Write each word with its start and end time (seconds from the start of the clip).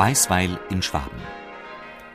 Beisweil 0.00 0.58
in 0.70 0.80
Schwaben. 0.80 1.20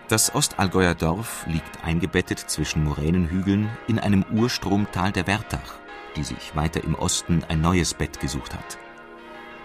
Das 0.07 0.33
Ostallgäuer 0.33 0.95
Dorf 0.95 1.45
liegt 1.45 1.83
eingebettet 1.83 2.39
zwischen 2.39 2.83
Moränenhügeln 2.83 3.69
in 3.87 3.99
einem 3.99 4.25
Urstromtal 4.33 5.11
der 5.11 5.27
Wertach, 5.27 5.75
die 6.15 6.23
sich 6.23 6.55
weiter 6.55 6.83
im 6.83 6.95
Osten 6.95 7.43
ein 7.47 7.61
neues 7.61 7.93
Bett 7.93 8.19
gesucht 8.19 8.55
hat. 8.55 8.79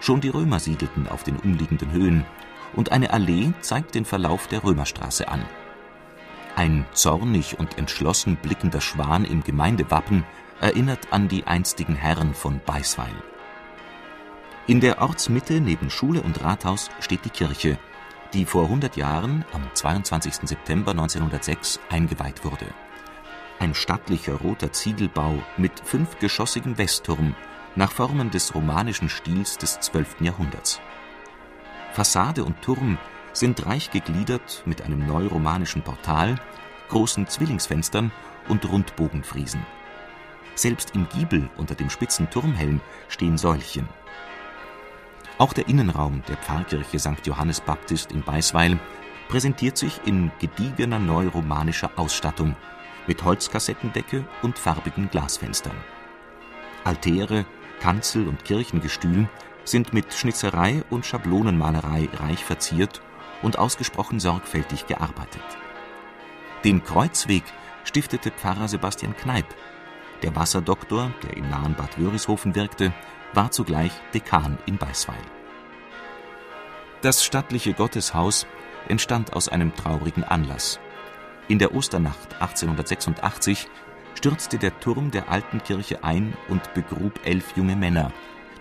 Schon 0.01 0.21
die 0.21 0.29
Römer 0.29 0.59
siedelten 0.59 1.07
auf 1.07 1.23
den 1.23 1.37
umliegenden 1.37 1.91
Höhen, 1.93 2.23
und 2.75 2.91
eine 2.91 3.11
Allee 3.11 3.53
zeigt 3.61 3.95
den 3.95 4.05
Verlauf 4.05 4.45
der 4.45 4.63
Römerstraße 4.63 5.27
an. 5.27 5.43
Ein 6.55 6.85
zornig 6.93 7.57
und 7.57 7.79
entschlossen 7.79 8.35
blickender 8.35 8.81
Schwan 8.81 9.25
im 9.25 9.43
Gemeindewappen 9.43 10.25
erinnert 10.59 11.11
an 11.11 11.27
die 11.27 11.47
einstigen 11.47 11.95
Herren 11.95 12.35
von 12.35 12.61
Beisweil. 12.67 13.15
In 14.67 14.79
der 14.79 15.01
Ortsmitte 15.01 15.59
neben 15.59 15.89
Schule 15.89 16.21
und 16.21 16.43
Rathaus 16.43 16.91
steht 16.99 17.25
die 17.25 17.31
Kirche, 17.31 17.79
die 18.33 18.45
vor 18.45 18.63
100 18.63 18.95
Jahren 18.95 19.45
am 19.51 19.63
22. 19.73 20.47
September 20.47 20.91
1906 20.91 21.79
eingeweiht 21.89 22.43
wurde. 22.45 22.65
Ein 23.59 23.73
stattlicher 23.73 24.35
roter 24.35 24.71
Ziegelbau 24.71 25.35
mit 25.57 25.71
fünfgeschossigem 25.83 26.77
Westturm 26.77 27.35
nach 27.75 27.91
Formen 27.91 28.31
des 28.31 28.55
romanischen 28.55 29.09
Stils 29.09 29.57
des 29.57 29.79
12. 29.79 30.21
Jahrhunderts. 30.21 30.79
Fassade 31.91 32.43
und 32.43 32.61
Turm 32.61 32.97
sind 33.33 33.65
reich 33.65 33.91
gegliedert 33.91 34.63
mit 34.65 34.81
einem 34.81 35.05
neuromanischen 35.05 35.81
Portal, 35.81 36.35
großen 36.89 37.27
Zwillingsfenstern 37.27 38.11
und 38.49 38.67
Rundbogenfriesen. 38.69 39.65
Selbst 40.55 40.95
im 40.95 41.07
Giebel 41.09 41.49
unter 41.57 41.75
dem 41.75 41.89
spitzen 41.89 42.29
Turmhelm 42.29 42.81
stehen 43.07 43.37
Säulchen 43.37 43.87
auch 45.41 45.53
der 45.53 45.67
Innenraum 45.67 46.21
der 46.27 46.37
Pfarrkirche 46.37 46.99
St. 46.99 47.25
Johannes 47.25 47.61
Baptist 47.61 48.11
in 48.11 48.21
Beisweil 48.21 48.79
präsentiert 49.27 49.75
sich 49.75 49.99
in 50.05 50.31
gediegener 50.39 50.99
neuromanischer 50.99 51.89
Ausstattung 51.95 52.55
mit 53.07 53.23
Holzkassettendecke 53.23 54.23
und 54.43 54.59
farbigen 54.59 55.09
Glasfenstern. 55.09 55.75
Altäre, 56.83 57.47
Kanzel 57.79 58.27
und 58.27 58.45
Kirchengestühl 58.45 59.27
sind 59.63 59.93
mit 59.93 60.13
Schnitzerei 60.13 60.83
und 60.91 61.07
Schablonenmalerei 61.07 62.07
reich 62.13 62.45
verziert 62.45 63.01
und 63.41 63.57
ausgesprochen 63.57 64.19
sorgfältig 64.19 64.85
gearbeitet. 64.85 65.41
Den 66.63 66.83
Kreuzweg 66.83 67.43
stiftete 67.83 68.29
Pfarrer 68.29 68.67
Sebastian 68.67 69.17
Kneip. 69.17 69.47
Der 70.23 70.35
Wasserdoktor, 70.35 71.11
der 71.23 71.37
im 71.37 71.49
nahen 71.49 71.75
Bad 71.75 71.99
Wörishofen 71.99 72.55
wirkte, 72.55 72.93
war 73.33 73.51
zugleich 73.51 73.91
Dekan 74.13 74.57
in 74.65 74.77
Beisweil. 74.77 75.23
Das 77.01 77.25
stattliche 77.25 77.73
Gotteshaus 77.73 78.45
entstand 78.87 79.33
aus 79.33 79.49
einem 79.49 79.75
traurigen 79.75 80.23
Anlass. 80.23 80.79
In 81.47 81.57
der 81.57 81.73
Osternacht 81.73 82.35
1886 82.39 83.67
stürzte 84.15 84.57
der 84.57 84.79
Turm 84.79 85.09
der 85.09 85.29
alten 85.29 85.63
Kirche 85.63 86.03
ein 86.03 86.37
und 86.47 86.73
begrub 86.73 87.19
elf 87.25 87.55
junge 87.55 87.75
Männer, 87.75 88.11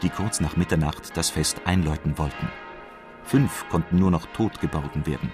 die 0.02 0.08
kurz 0.08 0.40
nach 0.40 0.56
Mitternacht 0.56 1.16
das 1.16 1.28
Fest 1.28 1.62
einläuten 1.66 2.16
wollten. 2.16 2.48
Fünf 3.24 3.68
konnten 3.68 3.98
nur 3.98 4.10
noch 4.10 4.26
tot 4.26 4.60
geborgen 4.60 5.06
werden. 5.06 5.30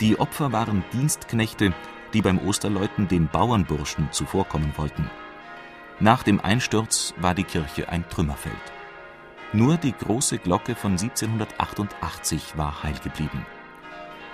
Die 0.00 0.18
Opfer 0.18 0.50
waren 0.52 0.82
Dienstknechte, 0.92 1.72
die 2.12 2.22
beim 2.22 2.38
Osterläuten 2.38 3.08
den 3.08 3.28
Bauernburschen 3.28 4.10
zuvorkommen 4.12 4.72
wollten. 4.76 5.10
Nach 5.98 6.22
dem 6.22 6.40
Einsturz 6.40 7.14
war 7.18 7.34
die 7.34 7.44
Kirche 7.44 7.88
ein 7.88 8.08
Trümmerfeld. 8.08 8.54
Nur 9.52 9.76
die 9.76 9.92
große 9.92 10.38
Glocke 10.38 10.74
von 10.74 10.92
1788 10.92 12.56
war 12.56 12.82
heil 12.82 12.94
geblieben. 13.02 13.44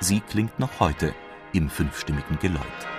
Sie 0.01 0.21
klingt 0.21 0.59
noch 0.59 0.81
heute 0.81 1.15
im 1.53 1.71
fünfstimmigen 1.71 2.39
Geläut 2.39 2.96